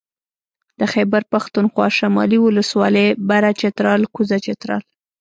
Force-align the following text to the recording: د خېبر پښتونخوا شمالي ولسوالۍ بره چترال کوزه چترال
د 0.79 0.81
خېبر 0.93 1.21
پښتونخوا 1.33 1.87
شمالي 1.99 2.39
ولسوالۍ 2.41 3.07
بره 3.29 3.49
چترال 3.59 4.01
کوزه 4.15 4.37
چترال 4.45 4.81